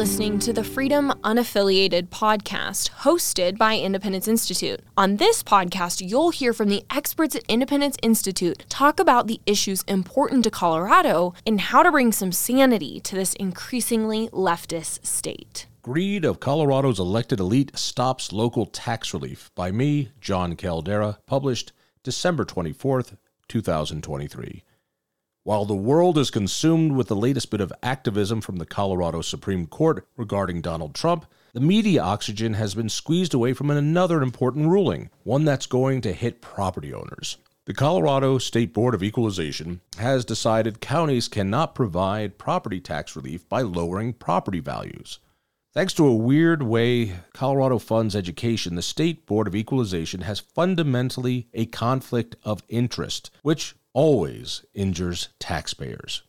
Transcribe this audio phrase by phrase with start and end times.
[0.00, 4.80] listening to the Freedom Unaffiliated podcast hosted by Independence Institute.
[4.96, 9.82] On this podcast, you'll hear from the experts at Independence Institute talk about the issues
[9.82, 15.66] important to Colorado and how to bring some sanity to this increasingly leftist state.
[15.82, 22.46] Greed of Colorado's elected elite stops local tax relief by me, Jon Caldara, published December
[22.46, 24.64] 24th, 2023.
[25.42, 29.66] While the world is consumed with the latest bit of activism from the Colorado Supreme
[29.66, 35.08] Court regarding Donald Trump, the media oxygen has been squeezed away from another important ruling,
[35.22, 37.38] one that's going to hit property owners.
[37.64, 43.62] The Colorado State Board of Equalization has decided counties cannot provide property tax relief by
[43.62, 45.20] lowering property values.
[45.72, 51.48] Thanks to a weird way Colorado funds education, the State Board of Equalization has fundamentally
[51.54, 56.22] a conflict of interest, which always injures taxpayers.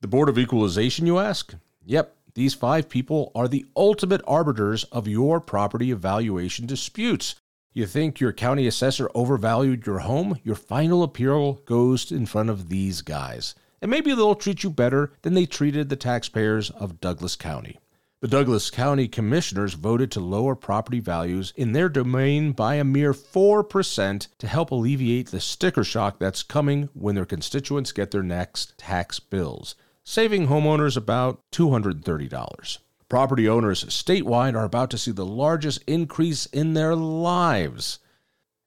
[0.00, 1.54] The Board of Equalization, you ask?
[1.84, 7.34] Yep, these five people are the ultimate arbiters of your property evaluation disputes.
[7.72, 10.38] You think your county assessor overvalued your home?
[10.42, 13.54] Your final appeal goes in front of these guys.
[13.82, 17.78] And maybe they'll treat you better than they treated the taxpayers of Douglas County.
[18.20, 23.14] The Douglas County Commissioners voted to lower property values in their domain by a mere
[23.14, 28.76] 4% to help alleviate the sticker shock that's coming when their constituents get their next
[28.76, 32.78] tax bills, saving homeowners about $230.
[33.08, 38.00] Property owners statewide are about to see the largest increase in their lives.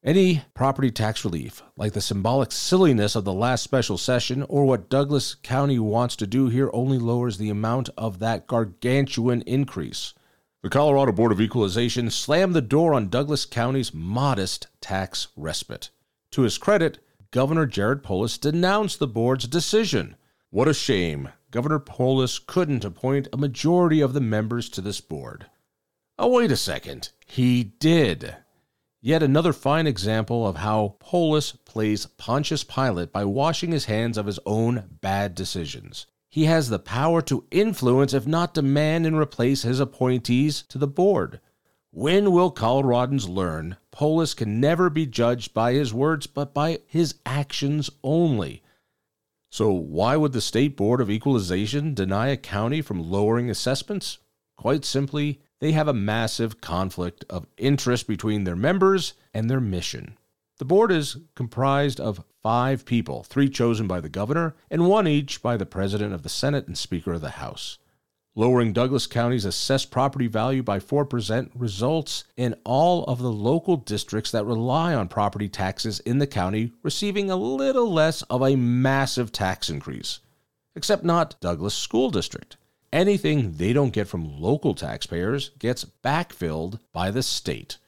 [0.06, 4.90] Any property tax relief, like the symbolic silliness of the last special session or what
[4.90, 10.14] Douglas County wants to do here, only lowers the amount of that gargantuan increase.
[10.62, 15.90] The Colorado Board of Equalization slammed the door on Douglas County's modest tax respite.
[16.32, 17.00] To his credit,
[17.32, 20.18] Governor Jared Polis denounced the board's decision.
[20.50, 21.30] What a shame.
[21.50, 25.46] Governor Polis couldn't appoint a majority of the members to this board.
[26.20, 27.12] Oh, wait a second.
[27.26, 28.36] He did.
[29.06, 34.28] Yet another fine example of how Polis plays Pontius Pilate by washing his hands of
[34.28, 36.06] his own bad decisions.
[36.30, 40.88] He has the power to influence, if not demand and replace his appointees to the
[40.88, 41.42] board.
[41.92, 47.16] When will Coloradans learn Polis can never be judged by his words, but by his
[47.26, 48.64] actions only?
[49.52, 54.20] So, why would the State Board of Equalization deny a county from lowering assessments?
[54.56, 60.18] Quite simply, they have a massive conflict of interest between their members and their mission.
[60.58, 65.42] The board is comprised of five people, three chosen by the governor, and one each
[65.42, 67.78] by the president of the Senate and Speaker of the House.
[68.36, 74.32] Lowering Douglas County's assessed property value by 4% results in all of the local districts
[74.32, 79.32] that rely on property taxes in the county receiving a little less of a massive
[79.32, 80.20] tax increase.
[80.76, 82.58] Except not Douglas School District.
[82.94, 87.80] Anything they don't get from local taxpayers gets backfilled by the state.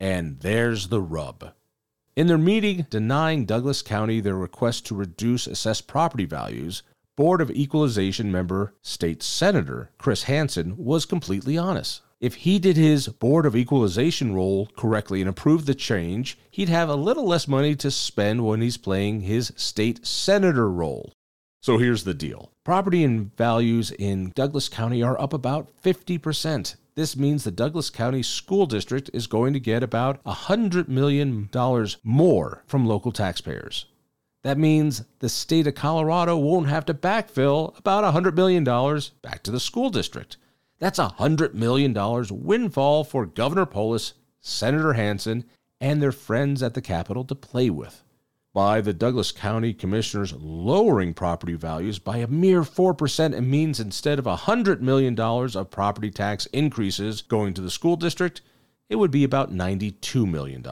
[0.00, 1.52] And there's the rub.
[2.16, 6.82] In their meeting denying Douglas County their request to reduce assessed property values,
[7.16, 12.00] Board of Equalization member State Senator Chris Hansen was completely honest.
[12.18, 16.88] If he did his Board of Equalization role correctly and approved the change, he'd have
[16.88, 21.12] a little less money to spend when he's playing his state senator role.
[21.62, 26.76] So here's the deal property and values in Douglas County are up about 50%.
[26.94, 31.50] This means the Douglas County School District is going to get about $100 million
[32.02, 33.84] more from local taxpayers.
[34.42, 39.50] That means the state of Colorado won't have to backfill about $100 million back to
[39.50, 40.38] the school district.
[40.78, 41.94] That's a $100 million
[42.30, 45.44] windfall for Governor Polis, Senator Hansen,
[45.78, 48.02] and their friends at the Capitol to play with
[48.52, 54.18] by the Douglas County Commissioners lowering property values by a mere 4% it means instead
[54.18, 58.40] of $100 million of property tax increases going to the school district,
[58.88, 60.66] it would be about $92 million.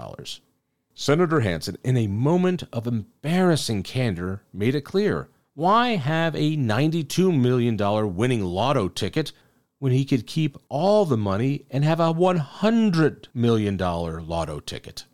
[0.94, 7.40] Senator Hansen, in a moment of embarrassing candor, made it clear why have a $92
[7.40, 7.76] million
[8.16, 9.32] winning lotto ticket
[9.78, 15.04] when he could keep all the money and have a $100 million lotto ticket?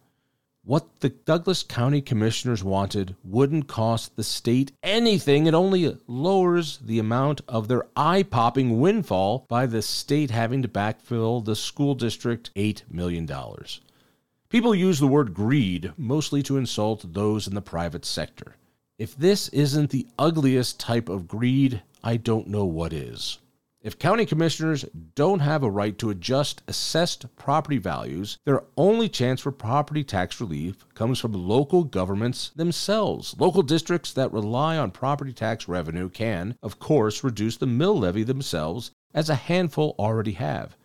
[0.67, 5.47] What the Douglas County Commissioners wanted wouldn't cost the state anything.
[5.47, 10.69] It only lowers the amount of their eye popping windfall by the state having to
[10.69, 13.29] backfill the school district $8 million.
[14.49, 18.57] People use the word greed mostly to insult those in the private sector.
[18.99, 23.37] If this isn't the ugliest type of greed, I don't know what is.
[23.85, 29.43] If county commissioners don't have a right to adjust assessed property values, their only chance
[29.43, 33.37] for property tax relief comes from local governments themselves.
[33.39, 38.23] Local districts that rely on property tax revenue can, of course, reduce the mill levy
[38.23, 40.79] themselves as a handful already have.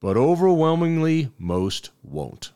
[0.00, 2.50] But overwhelmingly, most won't.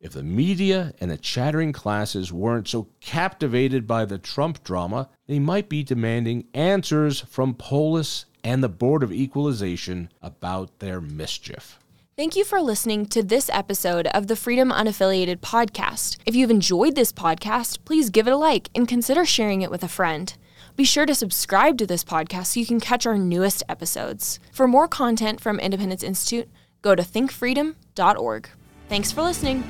[0.00, 5.38] If the media and the chattering classes weren't so captivated by the Trump drama, they
[5.38, 11.78] might be demanding answers from Polis and the Board of Equalization about their mischief.
[12.16, 16.18] Thank you for listening to this episode of the Freedom Unaffiliated podcast.
[16.26, 19.82] If you've enjoyed this podcast, please give it a like and consider sharing it with
[19.82, 20.36] a friend.
[20.76, 24.38] Be sure to subscribe to this podcast so you can catch our newest episodes.
[24.52, 26.48] For more content from Independence Institute,
[26.82, 28.48] go to thinkfreedom.org.
[28.88, 29.62] Thanks for listening.